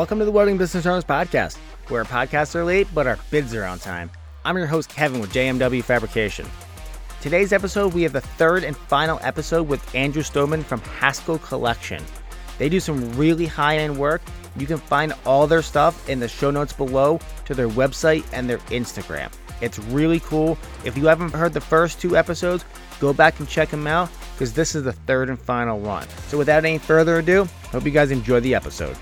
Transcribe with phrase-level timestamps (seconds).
[0.00, 3.54] Welcome to the Welding Business Owners Podcast, where our podcasts are late, but our bids
[3.54, 4.10] are on time.
[4.46, 6.46] I'm your host, Kevin, with JMW Fabrication.
[7.20, 12.02] Today's episode, we have the third and final episode with Andrew Stoneman from Haskell Collection.
[12.56, 14.22] They do some really high end work.
[14.56, 18.48] You can find all their stuff in the show notes below to their website and
[18.48, 19.30] their Instagram.
[19.60, 20.56] It's really cool.
[20.82, 22.64] If you haven't heard the first two episodes,
[23.00, 26.08] go back and check them out because this is the third and final one.
[26.28, 28.96] So, without any further ado, hope you guys enjoy the episode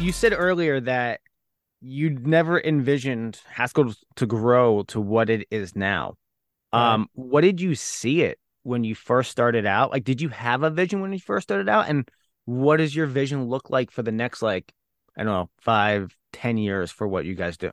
[0.00, 1.20] you said earlier that
[1.80, 6.14] you'd never envisioned Haskell to grow to what it is now.
[6.72, 6.94] Right.
[6.94, 9.90] Um, what did you see it when you first started out?
[9.90, 11.88] Like, did you have a vision when you first started out?
[11.88, 12.08] And
[12.44, 14.72] what does your vision look like for the next, like,
[15.16, 17.70] I don't know, five, ten years for what you guys do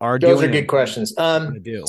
[0.00, 0.34] are doing.
[0.34, 1.16] Those are good questions.
[1.18, 1.84] Um, do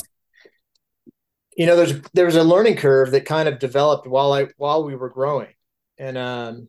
[1.55, 4.83] you know, there's there was a learning curve that kind of developed while I while
[4.83, 5.53] we were growing,
[5.97, 6.67] and um,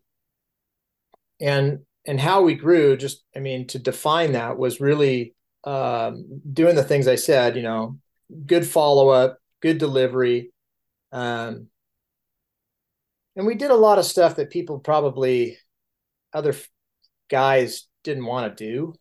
[1.41, 6.77] and and how we grew just i mean to define that was really um, doing
[6.77, 7.99] the things i said you know
[8.47, 10.53] good follow-up good delivery
[11.13, 11.69] um,
[13.35, 15.59] and we did a lot of stuff that people probably
[16.33, 16.55] other
[17.31, 18.95] guys didn't want to do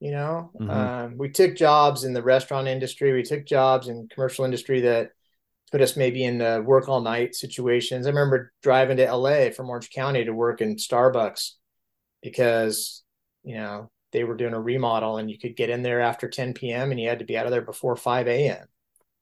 [0.00, 0.70] you know mm-hmm.
[0.70, 5.10] um, we took jobs in the restaurant industry we took jobs in commercial industry that
[5.70, 9.70] put us maybe in the work all night situations i remember driving to la from
[9.70, 11.52] orange county to work in starbucks
[12.22, 13.02] because
[13.42, 16.54] you know they were doing a remodel and you could get in there after 10
[16.54, 16.90] p.m.
[16.90, 18.66] and you had to be out of there before 5 a.m.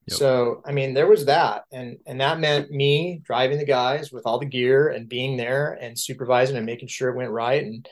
[0.06, 0.18] Yep.
[0.18, 4.24] So I mean there was that and and that meant me driving the guys with
[4.26, 7.86] all the gear and being there and supervising and making sure it went right and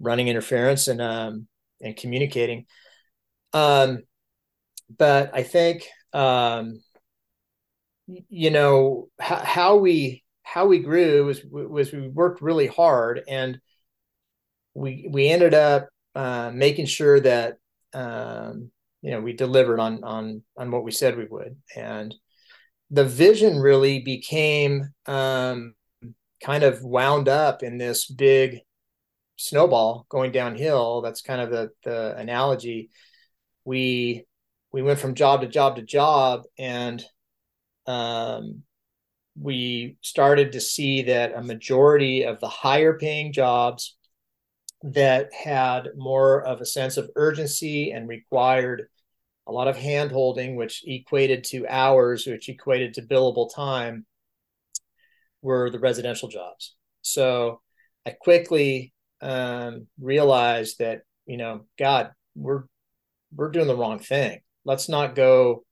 [0.00, 1.46] running interference and um
[1.80, 2.66] and communicating.
[3.52, 4.02] Um
[4.96, 6.80] but I think um
[8.06, 13.60] you know how, how we how we grew was was we worked really hard and
[14.74, 17.58] we we ended up uh, making sure that
[17.94, 18.70] um,
[19.02, 22.14] you know we delivered on on on what we said we would, and
[22.90, 25.74] the vision really became um,
[26.42, 28.60] kind of wound up in this big
[29.36, 31.02] snowball going downhill.
[31.02, 32.90] That's kind of the the analogy.
[33.64, 34.24] We
[34.72, 37.04] we went from job to job to job, and
[37.86, 38.62] um,
[39.40, 43.96] we started to see that a majority of the higher paying jobs
[44.82, 48.88] that had more of a sense of urgency and required
[49.46, 54.06] a lot of hand holding, which equated to hours, which equated to billable time,
[55.40, 56.74] were the residential jobs.
[57.02, 57.60] So
[58.06, 62.64] I quickly um, realized that, you know, God, we're
[63.34, 64.40] we're doing the wrong thing.
[64.64, 65.64] Let's not go,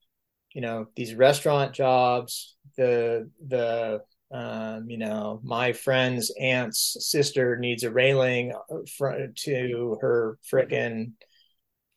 [0.52, 4.02] you know, these restaurant jobs, the the
[4.32, 8.52] um, you know, my friend's aunt's sister needs a railing
[8.96, 11.12] front to her frickin'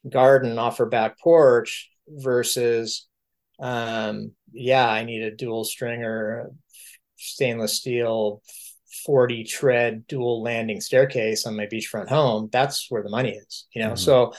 [0.10, 3.08] garden off her back porch versus,
[3.60, 6.50] um, yeah, I need a dual stringer
[7.18, 8.42] stainless steel
[9.06, 12.50] 40 tread dual landing staircase on my beachfront home.
[12.52, 13.90] That's where the money is, you know?
[13.90, 13.98] Mm-hmm.
[13.98, 14.34] So,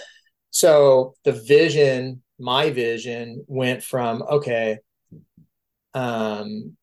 [0.51, 4.79] so the vision, my vision went from, okay,
[5.95, 6.77] um,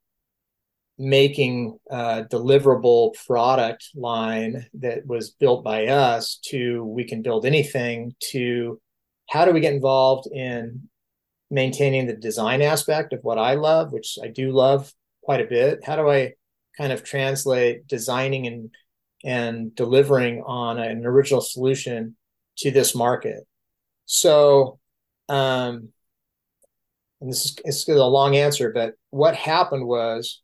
[1.01, 8.13] making a deliverable product line that was built by us to we can build anything
[8.19, 8.79] to
[9.28, 10.88] how do we get involved in
[11.50, 15.84] maintaining the design aspect of what I love, which I do love quite a bit.
[15.84, 16.34] How do I
[16.78, 18.69] kind of translate designing and
[19.23, 22.16] and delivering on an original solution
[22.57, 23.39] to this market?
[24.06, 24.79] So,
[25.29, 25.89] um,
[27.22, 30.41] and this is, this is a long answer, but what happened was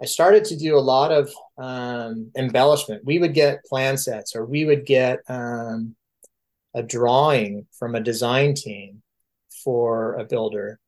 [0.00, 3.04] I started to do a lot of um, embellishment.
[3.04, 5.96] We would get plan sets or we would get um,
[6.74, 9.02] a drawing from a design team
[9.64, 10.78] for a builder,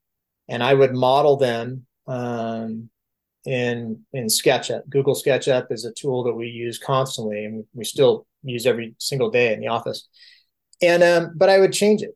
[0.47, 2.91] and I would model them um,
[3.47, 4.89] in in SketchUp.
[4.91, 9.31] Google SketchUp is a tool that we use constantly, and we still use every single
[9.31, 10.07] day in the office.
[10.83, 12.15] And um, but I would change it.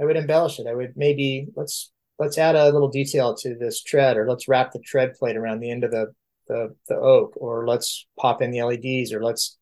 [0.00, 0.66] I would embellish it.
[0.66, 4.72] I would maybe let's let's add a little detail to this tread, or let's wrap
[4.72, 6.12] the tread plate around the end of the
[6.48, 9.58] the the oak, or let's pop in the LEDs, or let's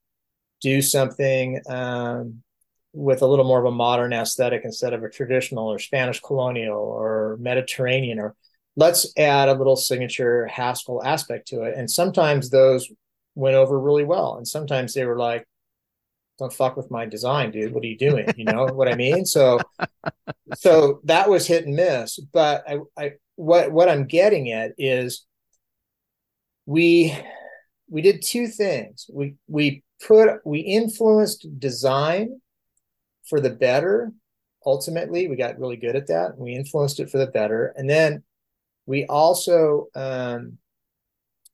[0.60, 2.42] do something um,
[2.92, 6.78] with a little more of a modern aesthetic instead of a traditional or Spanish colonial
[6.78, 8.34] or Mediterranean, or
[8.76, 11.76] let's add a little signature Haskell aspect to it.
[11.76, 12.90] And sometimes those
[13.34, 15.46] went over really well, and sometimes they were like,
[16.38, 17.74] "Don't fuck with my design, dude.
[17.74, 19.24] What are you doing?" You know what I mean?
[19.24, 19.58] So,
[20.56, 22.18] so that was hit and miss.
[22.18, 25.26] But I, I what what I'm getting at is
[26.66, 27.16] we
[27.88, 29.06] we did two things.
[29.12, 32.40] We we put we influenced design
[33.28, 34.12] for the better.
[34.64, 36.38] Ultimately, we got really good at that.
[36.38, 38.22] We influenced it for the better, and then
[38.86, 40.58] we also um,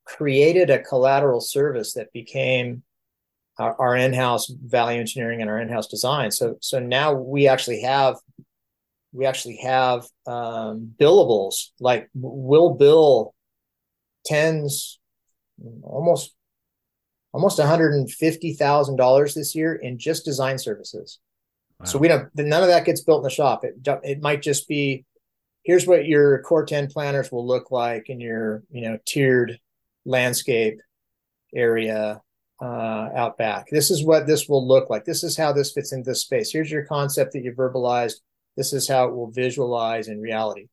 [0.05, 2.83] created a collateral service that became
[3.59, 6.31] our, our, in-house value engineering and our in-house design.
[6.31, 8.17] So so now we actually have
[9.13, 13.35] we actually have um, billables like we'll bill
[14.25, 14.98] tens
[15.83, 16.35] almost
[17.33, 21.19] almost $150,000 this year in just design services.
[21.79, 21.87] Wow.
[21.87, 23.65] So we don't none of that gets built in the shop.
[23.65, 25.05] It it might just be
[25.63, 29.61] here's what your Corten planners will look like in your, you know, tiered
[30.05, 30.81] landscape
[31.55, 32.23] area
[32.61, 33.67] uh, out back.
[33.71, 35.05] This is what this will look like.
[35.05, 36.51] This is how this fits into this space.
[36.51, 38.15] Here's your concept that you verbalized.
[38.57, 40.69] This is how it will visualize in reality.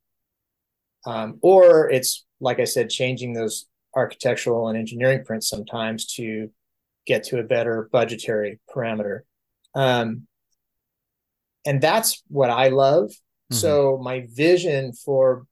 [1.06, 6.50] Um, or it's like I said, changing those architectural and engineering prints sometimes to
[7.06, 9.22] get to a better budgetary parameter.
[9.74, 10.28] Um,
[11.66, 13.10] and that's what I love.
[13.10, 13.56] Mm-hmm.
[13.56, 15.46] So my vision for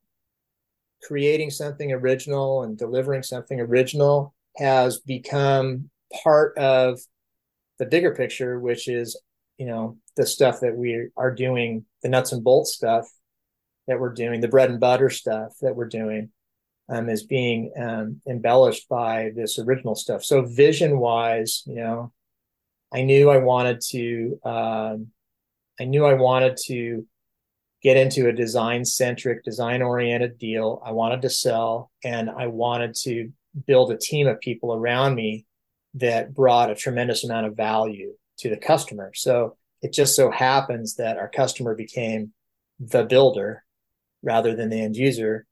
[1.04, 5.90] creating something original and delivering something original has become
[6.24, 7.00] part of
[7.80, 9.20] the bigger picture, which is,
[9.58, 13.08] you know, the stuff that we are doing, the nuts and bolts stuff
[13.88, 16.30] that we're doing, the bread and butter stuff that we're doing
[16.90, 20.24] um, is being um, embellished by this original stuff.
[20.24, 22.12] So vision wise, you know,
[22.94, 25.08] I knew I wanted to, um,
[25.80, 27.06] I knew I wanted to
[27.82, 30.82] get into a design centric, design oriented deal.
[30.86, 33.32] I wanted to sell and I wanted to
[33.66, 35.46] build a team of people around me
[35.96, 39.12] that brought a tremendous amount of value to the customer.
[39.14, 42.32] So it just so happens that our customer became
[42.80, 43.64] the builder
[44.24, 45.46] rather than the end user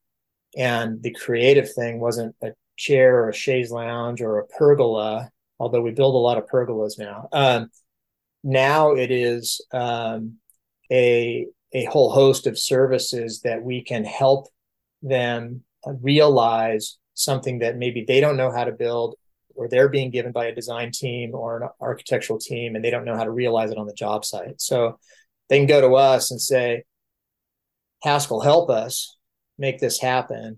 [0.58, 5.82] and the creative thing wasn't a chair or a chaise lounge or a pergola, although
[5.82, 7.28] we build a lot of pergolas now.
[7.32, 7.70] Um,
[8.44, 10.38] now it is um,
[10.92, 14.48] a a whole host of services that we can help
[15.02, 19.16] them realize something that maybe they don't know how to build
[19.56, 23.06] or they're being given by a design team or an architectural team and they don't
[23.06, 24.60] know how to realize it on the job site.
[24.60, 25.00] So
[25.50, 26.84] they can go to us and say,
[28.04, 29.18] Haskell, help us
[29.62, 30.58] make this happen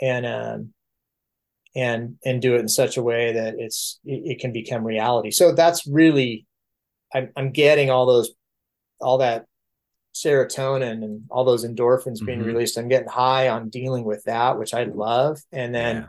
[0.00, 0.72] and um,
[1.76, 5.30] and and do it in such a way that it's it, it can become reality
[5.30, 6.46] so that's really
[7.14, 8.30] I'm, I'm getting all those
[9.00, 9.44] all that
[10.14, 12.48] serotonin and all those endorphins being mm-hmm.
[12.48, 16.06] released i'm getting high on dealing with that which i love and then yeah.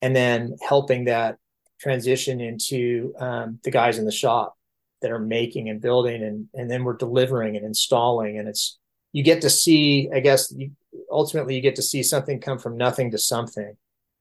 [0.00, 1.36] and then helping that
[1.78, 4.56] transition into um, the guys in the shop
[5.02, 8.78] that are making and building and and then we're delivering and installing and it's
[9.12, 10.70] you get to see i guess you,
[11.10, 13.76] ultimately you get to see something come from nothing to something.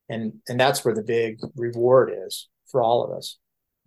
[0.10, 3.38] And and that's where the big reward is for all of us.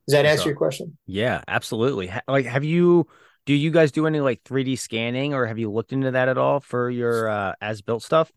[0.07, 0.99] Does that answer your question?
[1.07, 2.13] Yeah absolutely.
[2.27, 3.07] Like have you
[3.47, 6.39] do you guys do any like 3d scanning or have you looked into that at
[6.39, 8.33] all for your uh, as built stuff?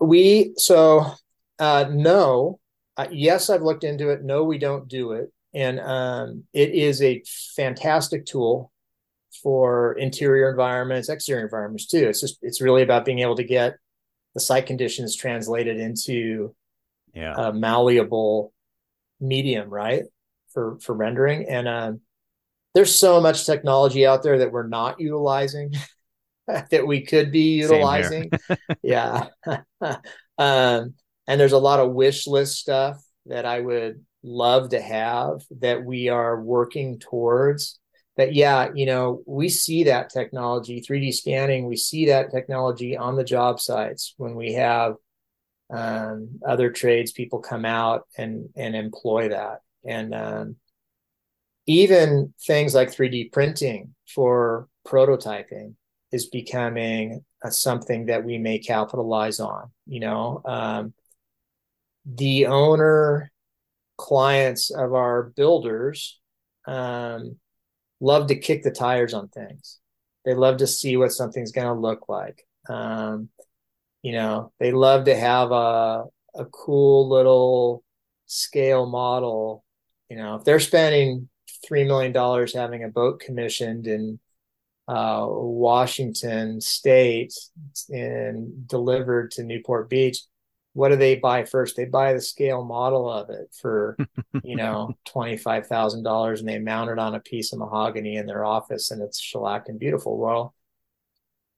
[0.00, 1.12] We so
[1.58, 2.60] uh no.
[2.96, 4.22] Uh, yes i've looked into it.
[4.22, 5.32] No we don't do it.
[5.54, 7.22] And um it is a
[7.56, 8.70] fantastic tool
[9.42, 12.08] for interior environments, exterior environments too.
[12.08, 13.76] It's just it's really about being able to get
[14.34, 16.54] the site conditions translated into
[17.14, 17.34] yeah.
[17.36, 18.52] a malleable
[19.20, 20.04] medium, right?
[20.52, 21.46] For for rendering.
[21.48, 22.00] And um,
[22.74, 25.72] there's so much technology out there that we're not utilizing
[26.46, 28.30] that we could be utilizing.
[28.82, 29.26] yeah.
[30.38, 30.94] um,
[31.26, 35.84] and there's a lot of wish list stuff that I would love to have that
[35.84, 37.78] we are working towards
[38.18, 43.14] but yeah, you know, we see that technology, 3D scanning, we see that technology on
[43.14, 44.96] the job sites when we have
[45.70, 49.60] um, other trades people come out and and employ that.
[49.86, 50.56] And um,
[51.66, 55.74] even things like 3D printing for prototyping
[56.10, 59.70] is becoming a, something that we may capitalize on.
[59.86, 60.92] You know, um,
[62.04, 63.30] the owner
[63.96, 66.18] clients of our builders
[66.66, 67.36] um,
[68.00, 69.78] love to kick the tires on things.
[70.24, 72.46] They love to see what something's going to look like.
[72.68, 73.28] Um,
[74.02, 77.82] you know, they love to have a a cool little
[78.26, 79.64] scale model.
[80.08, 81.28] You know, if they're spending
[81.66, 84.18] three million dollars having a boat commissioned in
[84.86, 87.34] uh, Washington State
[87.90, 90.18] and delivered to Newport Beach,
[90.78, 91.76] what do they buy first?
[91.76, 93.96] They buy the scale model of it for,
[94.44, 98.92] you know, $25,000 and they mount it on a piece of mahogany in their office
[98.92, 100.16] and it's shellac and beautiful.
[100.16, 100.54] Well,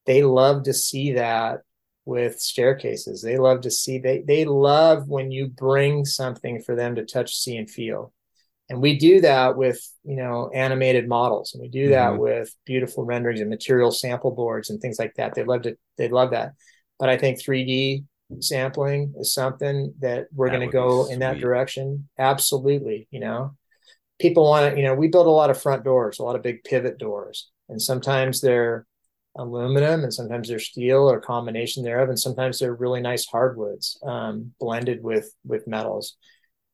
[0.07, 1.59] they love to see that
[2.07, 3.21] with staircases.
[3.21, 7.37] They love to see they they love when you bring something for them to touch,
[7.37, 8.15] see, and feel.
[8.71, 12.23] And we do that with you know animated models, and we do that mm-hmm.
[12.23, 15.35] with beautiful renderings and material sample boards and things like that.
[15.35, 16.55] They love to they love that.
[16.99, 18.05] But I think 3D
[18.39, 22.09] sampling is something that we're going to go in that direction.
[22.19, 23.57] Absolutely, you know,
[24.19, 24.81] people want to.
[24.81, 27.51] You know, we build a lot of front doors, a lot of big pivot doors,
[27.69, 28.87] and sometimes they're
[29.37, 34.53] aluminum and sometimes they're steel or combination thereof and sometimes they're really nice hardwoods um,
[34.59, 36.17] blended with with metals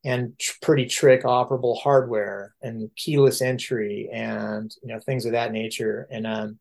[0.05, 5.53] and tr- pretty trick operable hardware and keyless entry and you know things of that
[5.53, 6.59] nature and um,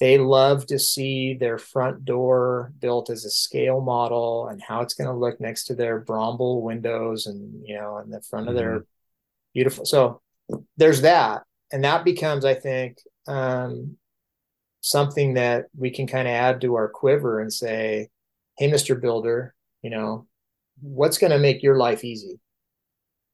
[0.00, 4.94] they love to see their front door built as a scale model and how it's
[4.94, 8.50] going to look next to their Brombal windows and you know in the front mm-hmm.
[8.50, 8.84] of their mm-hmm.
[9.54, 10.20] beautiful so
[10.76, 13.98] there's that and that becomes i think um,
[14.80, 18.08] something that we can kind of add to our quiver and say,
[18.56, 19.00] hey, Mr.
[19.00, 20.26] Builder, you know,
[20.80, 22.40] what's going to make your life easy?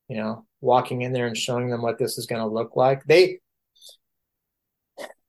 [0.09, 3.05] You know, walking in there and showing them what this is going to look like.
[3.05, 3.41] They,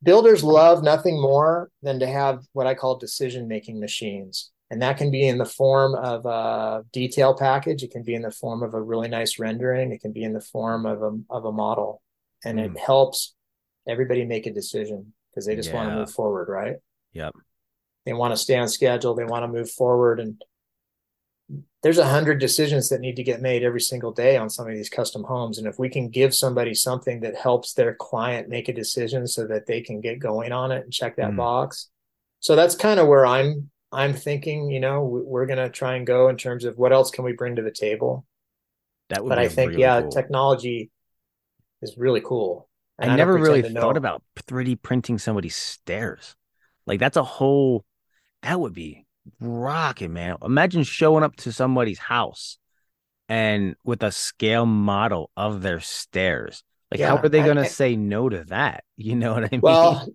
[0.06, 4.52] builders love nothing more than to have what I call decision making machines.
[4.72, 7.84] And that can be in the form of a detail package.
[7.84, 9.92] It can be in the form of a really nice rendering.
[9.92, 12.02] It can be in the form of a, of a model.
[12.44, 12.66] And mm.
[12.66, 13.36] it helps
[13.88, 15.76] everybody make a decision because they just yeah.
[15.76, 16.76] want to move forward, right?
[17.14, 17.34] Yep.
[18.06, 19.16] They want to stay on schedule.
[19.16, 20.20] They want to move forward.
[20.20, 20.42] And
[21.84, 24.74] there's a hundred decisions that need to get made every single day on some of
[24.74, 25.60] these custom homes.
[25.60, 29.46] And if we can give somebody something that helps their client make a decision so
[29.48, 31.38] that they can get going on it and check that mm.
[31.38, 31.90] box.
[32.40, 36.06] So that's kind of where I'm I'm thinking, you know, we're going to try and
[36.06, 38.26] go in terms of what else can we bring to the table.
[39.10, 40.12] That would but I think, really yeah, cool.
[40.12, 40.90] technology
[41.82, 42.68] is really cool.
[43.00, 46.36] I, I never really thought about 3D printing somebody's stairs.
[46.88, 47.86] Like that's a whole
[48.42, 49.05] that would be
[49.40, 50.38] rocking, man.
[50.44, 52.58] Imagine showing up to somebody's house
[53.28, 56.64] and with a scale model of their stairs.
[56.92, 58.84] Like yeah, how are they going to say no to that?
[58.98, 59.62] You know what I mean?
[59.62, 60.08] Well,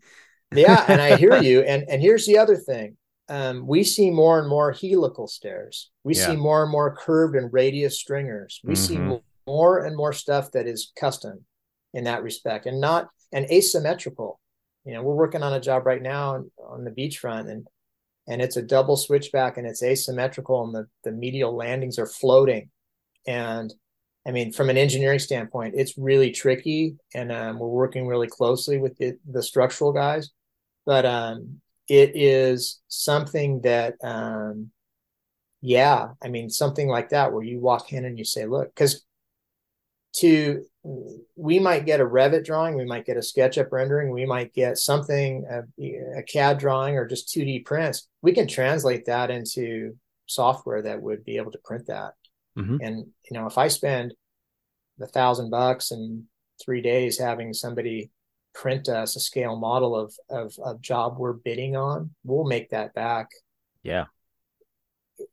[0.55, 1.61] yeah, and I hear you.
[1.61, 2.97] And and here's the other thing.
[3.29, 5.91] Um, we see more and more helical stairs.
[6.03, 6.27] We yeah.
[6.29, 8.61] see more and more curved and radius stringers.
[8.65, 9.11] We mm-hmm.
[9.13, 11.45] see more and more stuff that is custom
[11.93, 14.41] in that respect and not and asymmetrical.
[14.85, 17.67] You know, we're working on a job right now on the beachfront and
[18.31, 22.71] and it's a double switchback and it's asymmetrical and the, the medial landings are floating.
[23.27, 23.75] And
[24.25, 28.79] I mean, from an engineering standpoint, it's really tricky and um, we're working really closely
[28.79, 30.31] with the, the structural guys.
[30.87, 34.71] But um, it is something that, um,
[35.61, 39.05] yeah, I mean, something like that where you walk in and you say, look, because
[40.17, 40.65] to
[41.37, 44.79] we might get a Revit drawing, we might get a SketchUp rendering, we might get
[44.79, 48.09] something a, a, CAD drawing or just 2D prints.
[48.23, 52.15] We can translate that into software that would be able to print that.
[52.59, 52.77] Mm-hmm.
[52.81, 54.15] And you know, if I spend
[55.01, 56.25] a thousand bucks in
[56.65, 58.11] three days having somebody
[58.55, 62.95] print us a scale model of of a job we're bidding on, we'll make that
[62.95, 63.29] back.
[63.83, 64.07] Yeah.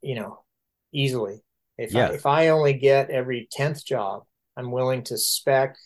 [0.02, 0.44] You know,
[0.92, 1.42] easily.
[1.78, 2.08] If yeah.
[2.08, 4.24] I, if I only get every tenth job
[4.58, 5.78] I'm willing to spec,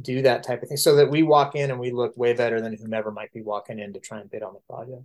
[0.00, 2.60] do that type of thing, so that we walk in and we look way better
[2.60, 5.02] than whomever might be walking in to try and bid on the project.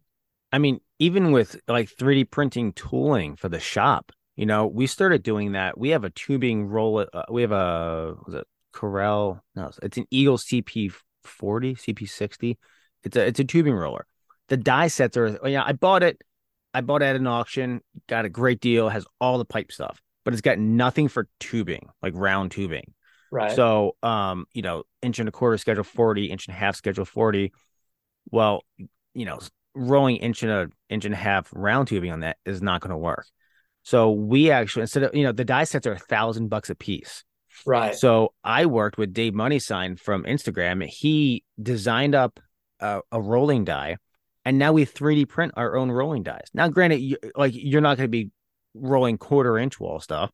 [0.52, 5.22] I mean, even with like 3D printing tooling for the shop, you know, we started
[5.22, 5.78] doing that.
[5.78, 7.06] We have a tubing roll.
[7.12, 9.42] Uh, we have a was it Corel?
[9.56, 10.94] No, it's an Eagle CP40,
[11.26, 12.58] CP60.
[13.04, 14.06] It's a it's a tubing roller.
[14.48, 15.40] The die sets are.
[15.46, 16.22] Yeah, I bought it.
[16.74, 17.82] I bought it at an auction.
[18.08, 18.90] Got a great deal.
[18.90, 22.94] Has all the pipe stuff but it's got nothing for tubing, like round tubing.
[23.32, 23.56] Right.
[23.56, 27.06] So, um, you know, inch and a quarter schedule 40, inch and a half schedule
[27.06, 27.54] 40.
[28.32, 28.64] Well,
[29.14, 29.40] you know,
[29.76, 32.92] rolling inch and a inch and a half round tubing on that is not going
[32.92, 33.26] to work.
[33.84, 36.76] So we actually instead of you know the die sets are a thousand bucks a
[36.76, 37.24] piece.
[37.66, 37.96] Right.
[37.96, 40.84] So I worked with Dave Moneysign from Instagram.
[40.86, 42.40] He designed up
[42.80, 43.98] a, a rolling die,
[44.44, 46.48] and now we 3D print our own rolling dies.
[46.54, 48.32] Now, granted, you, like you're not going to be
[48.76, 50.32] rolling quarter inch wall stuff.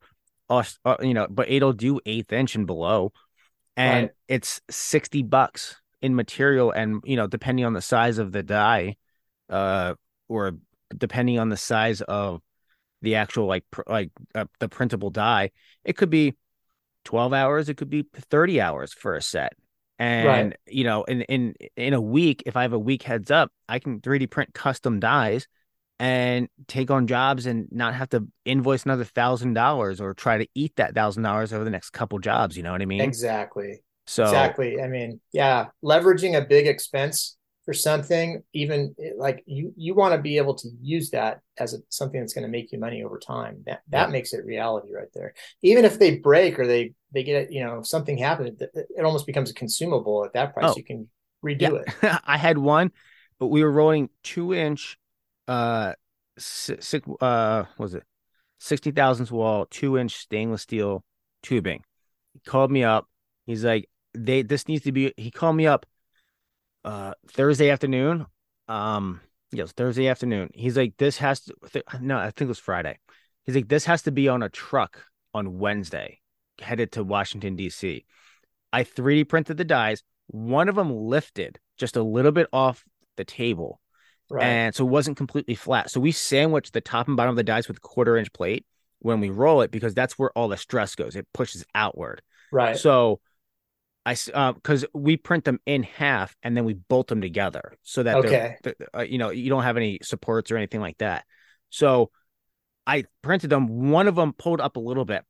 [0.49, 3.13] Uh, uh, you know, but it'll do eighth inch and below,
[3.77, 4.11] and right.
[4.27, 8.97] it's sixty bucks in material, and you know, depending on the size of the die,
[9.49, 9.93] uh,
[10.27, 10.53] or
[10.95, 12.41] depending on the size of
[13.01, 15.51] the actual like pr- like uh, the printable die,
[15.85, 16.35] it could be
[17.05, 19.53] twelve hours, it could be thirty hours for a set.
[19.99, 20.57] And right.
[20.67, 23.79] you know, in in in a week, if I have a week heads up, I
[23.79, 25.47] can 3D print custom dies
[26.01, 30.47] and take on jobs and not have to invoice another thousand dollars or try to
[30.55, 32.57] eat that thousand dollars over the next couple jobs.
[32.57, 33.01] You know what I mean?
[33.01, 33.83] Exactly.
[34.07, 34.81] So exactly.
[34.81, 40.17] I mean, yeah, leveraging a big expense for something, even like you you want to
[40.19, 43.19] be able to use that as a, something that's going to make you money over
[43.19, 43.61] time.
[43.67, 44.11] That that yeah.
[44.11, 45.35] makes it reality right there.
[45.61, 49.05] Even if they break or they they get you know if something happens, it, it
[49.05, 50.71] almost becomes a consumable at that price.
[50.71, 50.73] Oh.
[50.75, 51.09] You can
[51.45, 52.13] redo yeah.
[52.15, 52.21] it.
[52.25, 52.91] I had one,
[53.37, 54.97] but we were rolling two inch,
[55.47, 55.93] uh,
[56.37, 58.03] six uh, was it
[58.59, 61.03] sixty thousandths wall, two inch stainless steel
[61.43, 61.83] tubing.
[62.33, 63.07] He called me up.
[63.45, 65.13] He's like, they this needs to be.
[65.17, 65.85] He called me up
[66.83, 68.25] uh Thursday afternoon.
[68.67, 69.21] Um,
[69.51, 70.49] yes, Thursday afternoon.
[70.53, 71.55] He's like, this has to.
[71.71, 72.99] Th- no, I think it was Friday.
[73.43, 76.19] He's like, this has to be on a truck on Wednesday,
[76.59, 78.05] headed to Washington D.C.
[78.71, 80.03] I 3D printed the dies.
[80.27, 82.85] One of them lifted just a little bit off
[83.17, 83.81] the table.
[84.31, 84.45] Right.
[84.45, 85.89] And so it wasn't completely flat.
[85.89, 88.65] So we sandwich the top and bottom of the dies with quarter inch plate
[88.99, 91.15] when we roll it because that's where all the stress goes.
[91.15, 92.21] It pushes outward.
[92.51, 92.77] Right.
[92.77, 93.19] So
[94.05, 98.03] I because uh, we print them in half and then we bolt them together so
[98.03, 98.55] that okay.
[98.63, 101.25] they're, they're uh, you know you don't have any supports or anything like that.
[101.69, 102.09] So
[102.87, 103.91] I printed them.
[103.91, 105.23] One of them pulled up a little bit,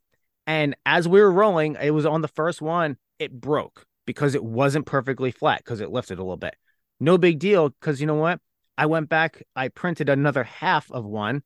[0.48, 2.98] and as we were rolling, it was on the first one.
[3.20, 6.56] It broke because it wasn't perfectly flat because it lifted a little bit.
[7.00, 8.40] No big deal because you know what?
[8.82, 9.44] I went back.
[9.56, 11.44] I printed another half of one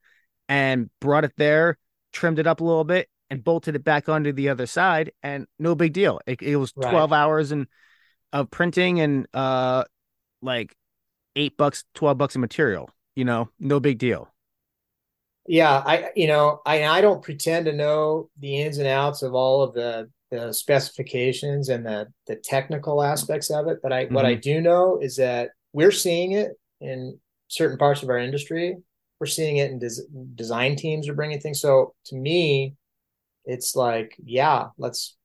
[0.48, 1.77] and brought it there,
[2.13, 5.48] trimmed it up a little bit, and bolted it back onto the other side and
[5.60, 7.18] no big deal it, it was 12 right.
[7.18, 7.68] hours and
[8.32, 9.84] of printing and uh
[10.42, 10.75] like
[11.36, 14.32] eight bucks 12 bucks of material you know no big deal
[15.48, 19.34] yeah i you know i i don't pretend to know the ins and outs of
[19.34, 24.13] all of the the specifications and the the technical aspects of it but i mm-hmm.
[24.13, 24.42] what i mm-hmm.
[24.42, 26.51] do know is that we're seeing it
[26.82, 28.75] in certain parts of our industry
[29.20, 32.75] we're seeing it in des- design teams are bringing things so to me
[33.46, 35.16] it's like, yeah, let's.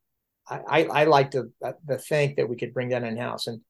[0.49, 3.61] I, I, like to, uh, to think that we could bring that in house, and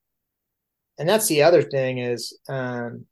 [0.99, 3.05] and that's the other thing is um,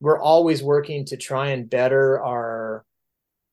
[0.00, 2.84] we're always working to try and better our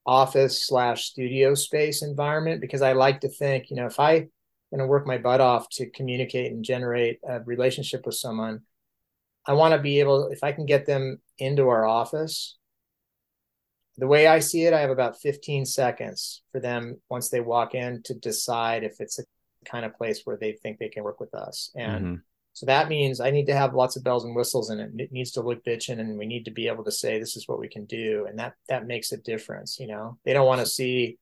[0.06, 4.28] office slash studio space environment because I like to think, you know, if I
[4.70, 8.62] going to work my butt off to communicate and generate a relationship with someone,
[9.46, 12.58] I want to be able, if I can get them into our office
[13.98, 17.76] the way I see it, I have about 15 seconds for them once they walk
[17.76, 19.24] in to decide if it's a
[19.66, 21.72] kind of place where they think they can work with us.
[21.76, 22.16] And mm-hmm.
[22.54, 24.92] so that means I need to have lots of bells and whistles in it.
[24.98, 27.48] It needs to look bitchin' and we need to be able to say this is
[27.48, 28.26] what we can do.
[28.28, 30.18] And that that makes a difference, you know.
[30.26, 31.20] They don't want to see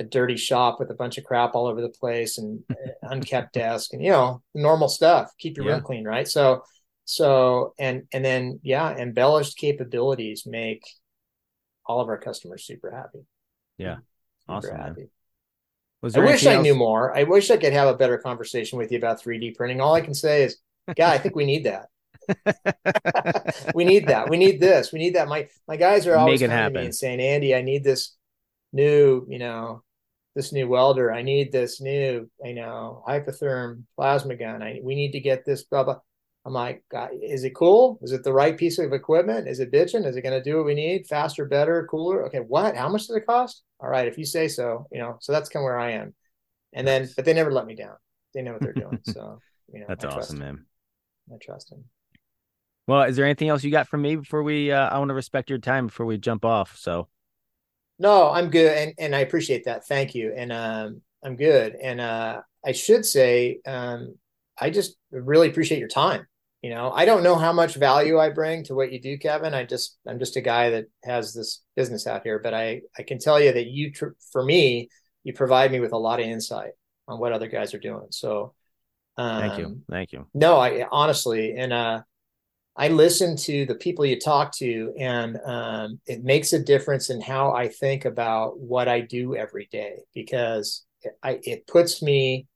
[0.00, 2.64] a dirty shop with a bunch of crap all over the place and
[3.02, 5.30] unkept desk and you know, normal stuff.
[5.38, 5.72] Keep your yeah.
[5.74, 6.26] room clean, right?
[6.26, 6.62] So
[7.08, 10.82] so and and then yeah, embellished capabilities make
[11.86, 13.24] all of our customers super happy.
[13.78, 13.96] Yeah.
[14.40, 14.76] Super awesome.
[14.76, 15.08] Happy.
[16.14, 16.62] I wish I else?
[16.62, 17.16] knew more.
[17.16, 19.80] I wish I could have a better conversation with you about 3D printing.
[19.80, 20.58] All I can say is,
[20.98, 21.88] yeah, I think we need that.
[23.74, 24.28] we need that.
[24.28, 24.92] We need this.
[24.92, 25.28] We need that.
[25.28, 28.16] My my guys are always coming to me and saying, Andy, I need this
[28.74, 29.82] new, you know,
[30.36, 31.10] this new welder.
[31.10, 34.62] I need this new, you know, Hypertherm plasma gun.
[34.62, 36.00] I we need to get this blah blah.
[36.48, 36.82] I'm like,
[37.20, 37.98] is it cool?
[38.00, 39.46] Is it the right piece of equipment?
[39.46, 40.06] Is it bitching?
[40.06, 41.06] Is it going to do what we need?
[41.06, 42.24] Faster, better, cooler?
[42.24, 42.74] Okay, what?
[42.74, 43.64] How much does it cost?
[43.80, 45.18] All right, if you say so, you know.
[45.20, 46.14] So that's kind of where I am.
[46.72, 47.96] And then, but they never let me down.
[48.32, 48.98] They know what they're doing.
[49.04, 50.64] So you know, that's awesome, man.
[51.30, 51.84] I trust them.
[52.86, 54.72] Well, is there anything else you got from me before we?
[54.72, 56.78] Uh, I want to respect your time before we jump off.
[56.78, 57.08] So.
[57.98, 59.86] No, I'm good, and and I appreciate that.
[59.86, 64.14] Thank you, and um, I'm good, and uh, I should say, um,
[64.58, 66.26] I just really appreciate your time
[66.62, 69.54] you know i don't know how much value i bring to what you do kevin.
[69.54, 73.02] I just i'm just a guy that has this business out here but i i
[73.02, 73.92] can tell you that you
[74.32, 74.88] for me
[75.24, 76.72] you provide me with a lot of insight
[77.06, 78.06] on what other guys are doing.
[78.10, 78.54] So
[79.16, 79.64] um, thank you.
[79.66, 80.26] um, thank you.
[80.34, 82.00] no i honestly and uh
[82.76, 87.20] i listen to the people you talk to and um it makes a difference in
[87.20, 90.84] how i think about what i do every day because
[91.22, 92.46] I, it puts me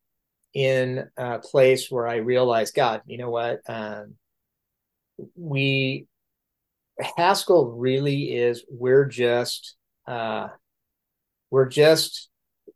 [0.55, 3.61] in a place where I realized, God, you know what?
[3.67, 4.15] Um,
[5.37, 6.07] we
[7.17, 8.65] Haskell really is.
[8.71, 10.49] We're just uh,
[11.51, 12.29] we're just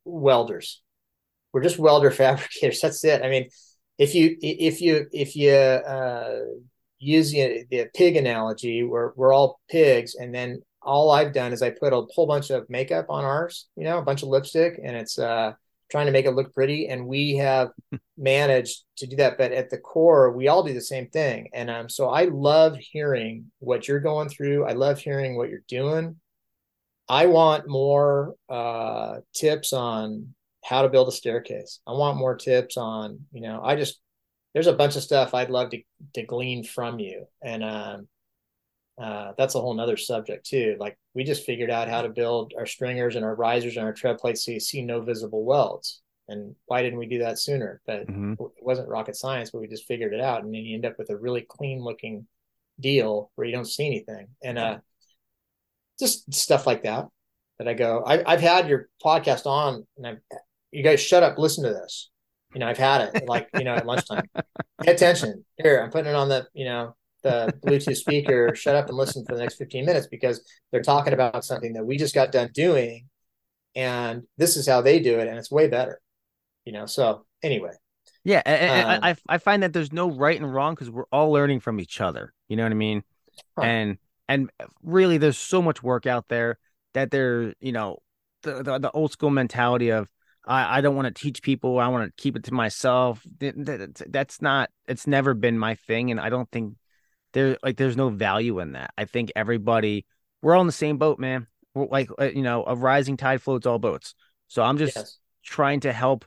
[0.05, 0.83] welders.
[1.53, 2.81] We're just welder fabricators.
[2.81, 3.23] That's it.
[3.23, 3.49] I mean,
[3.99, 6.41] if you if you if you uh,
[6.99, 11.63] use the, the pig analogy, we're we're all pigs, and then all I've done is
[11.63, 14.81] I put a whole bunch of makeup on ours, you know, a bunch of lipstick,
[14.83, 15.53] and it's uh,
[15.91, 17.71] trying to make it look pretty and we have
[18.19, 19.39] managed to do that.
[19.39, 21.49] But at the core we all do the same thing.
[21.53, 24.65] And um, so i love hearing what you're going through.
[24.65, 26.17] I love hearing what you're doing.
[27.09, 31.81] I want more uh, tips on how to build a staircase.
[31.87, 34.01] I want more tips on you know i just
[34.57, 35.83] there's a bunch of stuff I'd love to
[36.15, 38.09] to glean from you, and um,
[39.01, 40.77] uh, that's a whole nother subject too.
[40.79, 43.93] Like we just figured out how to build our stringers and our risers and our
[43.93, 46.03] tread plates so you see no visible welds.
[46.29, 47.81] And why didn't we do that sooner?
[47.87, 48.33] But mm-hmm.
[48.33, 50.99] it wasn't rocket science, but we just figured it out, and then you end up
[50.99, 52.27] with a really clean looking
[52.81, 54.79] deal where you don't see anything, and uh,
[56.01, 57.07] just stuff like that.
[57.59, 60.19] That I go, I, I've had your podcast on, and I've
[60.77, 62.11] you guys shut up, listen to this.
[62.55, 64.25] You know, I've had it like, you know, at lunchtime.
[64.83, 65.45] Pay attention.
[65.57, 66.95] Here, I'm putting it on the, you know,
[67.27, 71.13] the Bluetooth speaker, shut up and listen for the next 15 minutes because they're talking
[71.13, 73.09] about something that we just got done doing.
[73.75, 75.29] And this is how they do it.
[75.29, 76.01] And it's way better.
[76.65, 77.73] You know, so anyway.
[78.25, 78.43] Yeah.
[78.45, 81.61] And, um, I, I find that there's no right and wrong because we're all learning
[81.61, 82.33] from each other.
[82.49, 83.03] You know what I mean?
[83.57, 83.65] Huh.
[83.65, 84.51] And and
[84.83, 86.59] really there's so much work out there
[86.95, 87.99] that there, you know,
[88.43, 90.09] the, the, the old school mentality of
[90.47, 91.79] I, I don't want to teach people.
[91.79, 93.25] I want to keep it to myself.
[93.39, 94.71] That's not.
[94.87, 96.75] It's never been my thing, and I don't think
[97.37, 98.93] there like there's no value in that.
[98.97, 100.07] I think everybody
[100.41, 101.47] we're all in the same boat, man.
[101.75, 104.15] We're like uh, you know, a rising tide floats all boats.
[104.49, 105.19] So I'm just yes.
[105.45, 106.25] trying to help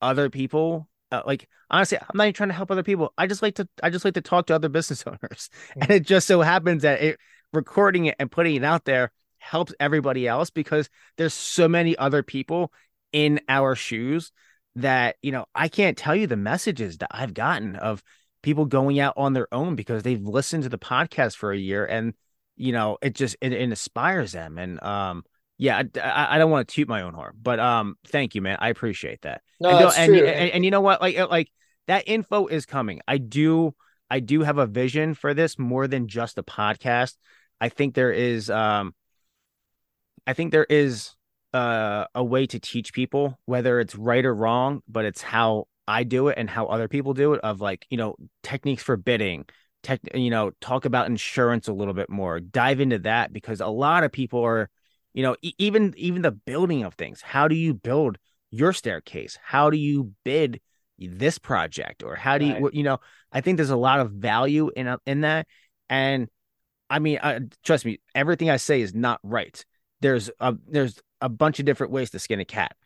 [0.00, 0.88] other people.
[1.10, 3.12] Uh, like honestly, I'm not even trying to help other people.
[3.18, 5.82] I just like to I just like to talk to other business owners, mm-hmm.
[5.82, 7.18] and it just so happens that it
[7.52, 10.88] recording it and putting it out there helps everybody else because
[11.18, 12.72] there's so many other people
[13.12, 14.32] in our shoes
[14.74, 18.02] that you know i can't tell you the messages that i've gotten of
[18.44, 21.84] people going out on their own because they've listened to the podcast for a year
[21.84, 22.14] and
[22.56, 24.58] you know it just it, it inspires them.
[24.58, 25.24] And um
[25.58, 28.58] yeah I, I don't want to toot my own horn but um thank you man.
[28.60, 29.42] I appreciate that.
[29.60, 30.26] No, and, that's and, true.
[30.26, 31.00] And, and you know what?
[31.00, 31.50] Like like
[31.86, 33.00] that info is coming.
[33.08, 33.74] I do
[34.10, 37.16] i do have a vision for this more than just a podcast.
[37.60, 38.94] I think there is um
[40.26, 41.14] i think there is
[41.54, 46.04] uh, a way to teach people whether it's right or wrong, but it's how I
[46.04, 47.40] do it and how other people do it.
[47.42, 49.46] Of like you know techniques for bidding,
[49.82, 52.40] tech, you know, talk about insurance a little bit more.
[52.40, 54.70] Dive into that because a lot of people are,
[55.12, 57.20] you know, e- even even the building of things.
[57.20, 58.18] How do you build
[58.50, 59.38] your staircase?
[59.42, 60.60] How do you bid
[60.98, 62.74] this project or how do you right.
[62.74, 62.98] you know?
[63.32, 65.46] I think there's a lot of value in in that
[65.88, 66.28] and.
[66.90, 69.64] I mean, uh, trust me, everything I say is not right.
[70.02, 72.76] There's a there's a bunch of different ways to skin a cat.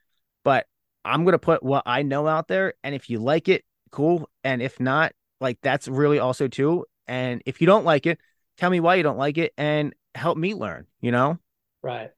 [0.45, 0.67] But
[1.09, 2.75] I'm going to put what I know out there.
[2.85, 4.29] And if you like it, cool.
[4.45, 6.85] And if not, like that's really also too.
[7.07, 8.19] And if you don't like it,
[8.57, 11.39] tell me why you don't like it and help me learn, you know?
[11.83, 12.11] Right.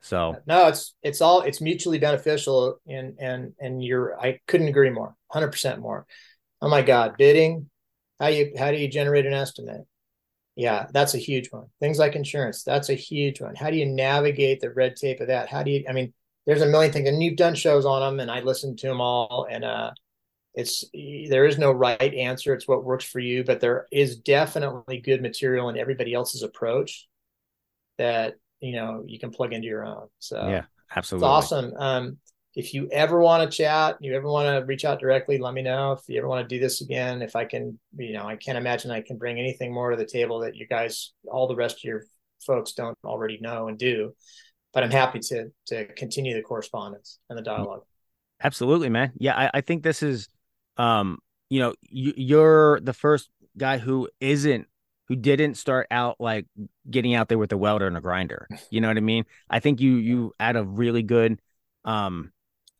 [0.00, 4.90] So no, it's it's all it's mutually beneficial and and and you're I couldn't agree
[4.90, 5.14] more.
[5.34, 6.06] 100% more.
[6.62, 7.68] Oh my god, bidding,
[8.20, 9.82] how you how do you generate an estimate?
[10.54, 11.66] Yeah, that's a huge one.
[11.80, 13.54] Things like insurance, that's a huge one.
[13.54, 15.48] How do you navigate the red tape of that?
[15.48, 16.12] How do you, I mean,
[16.48, 19.02] there's a million things, and you've done shows on them, and I listened to them
[19.02, 19.90] all, and uh,
[20.54, 20.82] it's
[21.28, 22.54] there is no right answer.
[22.54, 27.06] It's what works for you, but there is definitely good material in everybody else's approach
[27.98, 30.08] that you know you can plug into your own.
[30.20, 30.64] So yeah,
[30.96, 31.74] absolutely, it's awesome.
[31.76, 32.16] Um,
[32.54, 35.60] if you ever want to chat, you ever want to reach out directly, let me
[35.60, 35.92] know.
[35.92, 38.56] If you ever want to do this again, if I can, you know, I can't
[38.56, 41.76] imagine I can bring anything more to the table that you guys, all the rest
[41.76, 42.04] of your
[42.46, 44.14] folks don't already know and do.
[44.72, 47.82] But I'm happy to to continue the correspondence and the dialogue.
[48.42, 49.12] Absolutely, man.
[49.18, 50.28] Yeah, I, I think this is,
[50.76, 51.18] um,
[51.50, 54.68] you know, you, you're the first guy who isn't
[55.08, 56.46] who didn't start out like
[56.88, 58.46] getting out there with a welder and a grinder.
[58.70, 59.24] You know what I mean?
[59.48, 61.40] I think you you add a really good
[61.84, 62.32] um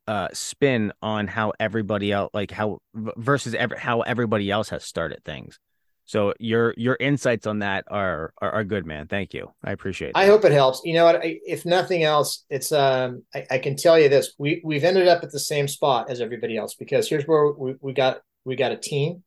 [0.07, 5.23] uh, spin on how everybody else, like how versus ever how everybody else has started
[5.23, 5.59] things.
[6.09, 9.05] So your your insights on that are, are, are good, man.
[9.05, 9.53] Thank you.
[9.63, 10.13] I appreciate.
[10.15, 10.19] That.
[10.19, 10.81] I hope it helps.
[10.83, 11.17] You know what?
[11.17, 15.07] I, if nothing else, it's um I, I, can tell you this: we we've ended
[15.07, 18.55] up at the same spot as everybody else because here's where we, we got we
[18.55, 19.21] got a team.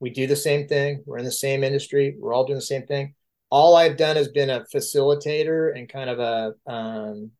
[0.00, 1.04] We do the same thing.
[1.06, 2.16] We're in the same industry.
[2.18, 3.14] We're all doing the same thing.
[3.48, 7.30] All I've done has been a facilitator and kind of a um,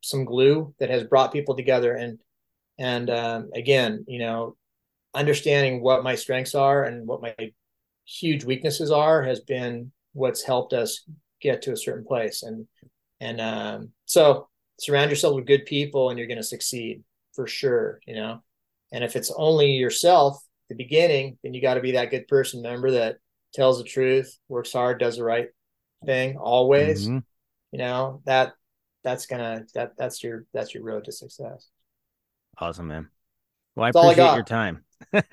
[0.00, 2.18] some glue that has brought people together and
[2.78, 4.56] and um, again you know
[5.12, 7.34] understanding what my strengths are and what my
[8.08, 11.04] huge weaknesses are has been what's helped us
[11.40, 12.66] get to a certain place and
[13.20, 17.02] and um, so surround yourself with good people and you're going to succeed
[17.34, 18.42] for sure you know
[18.92, 22.62] and if it's only yourself the beginning then you got to be that good person
[22.62, 23.16] member that
[23.52, 25.48] tells the truth works hard does the right
[26.04, 27.18] thing always mm-hmm.
[27.72, 28.54] you know that
[29.08, 31.68] that's gonna that that's your that's your road to success.
[32.58, 33.08] Awesome, man.
[33.74, 34.84] Well, I that's appreciate your time.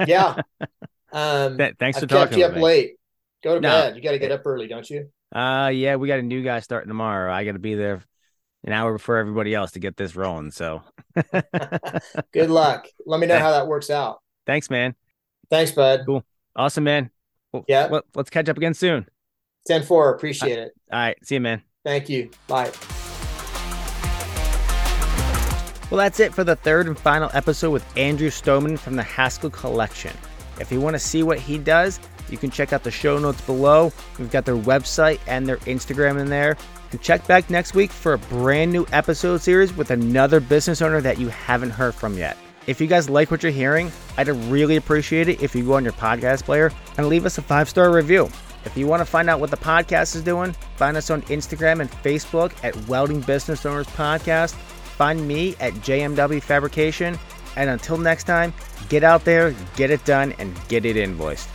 [0.07, 0.41] yeah.
[1.15, 2.37] Um, Th- thanks I've for talking.
[2.37, 2.61] you up me.
[2.61, 2.95] late.
[3.41, 3.69] Go to no.
[3.69, 3.95] bed.
[3.95, 5.09] You got to get up early, don't you?
[5.33, 5.95] Uh, yeah.
[5.95, 7.33] We got a new guy starting tomorrow.
[7.33, 8.03] I got to be there
[8.65, 10.51] an hour before everybody else to get this rolling.
[10.51, 10.81] So,
[12.33, 12.87] good luck.
[13.05, 14.21] Let me know how that works out.
[14.45, 14.93] Thanks, man.
[15.49, 16.01] Thanks, bud.
[16.05, 16.23] Cool.
[16.55, 17.11] Awesome, man.
[17.53, 17.87] Well, yeah.
[17.87, 19.07] Well, let's catch up again soon.
[19.67, 20.15] 10 4.
[20.15, 20.73] Appreciate it.
[20.91, 21.17] All right.
[21.25, 21.61] See you, man.
[21.85, 22.29] Thank you.
[22.47, 22.71] Bye.
[25.89, 29.51] Well, that's it for the third and final episode with Andrew Stoneman from the Haskell
[29.51, 30.11] Collection.
[30.59, 33.41] If you want to see what he does, you can check out the show notes
[33.41, 33.91] below.
[34.17, 36.57] We've got their website and their Instagram in there.
[36.91, 41.01] And check back next week for a brand new episode series with another business owner
[41.01, 42.37] that you haven't heard from yet.
[42.67, 45.83] If you guys like what you're hearing, I'd really appreciate it if you go on
[45.83, 48.29] your podcast player and leave us a five star review.
[48.65, 51.81] If you want to find out what the podcast is doing, find us on Instagram
[51.81, 54.53] and Facebook at Welding Business Owners Podcast.
[54.53, 57.19] Find me at JMW Fabrication.
[57.55, 58.53] And until next time,
[58.89, 61.49] get out there, get it done, and get it invoiced.